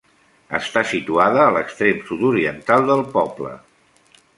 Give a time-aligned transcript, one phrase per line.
[0.59, 3.57] Està situada a l'extrem sud-oriental del poble.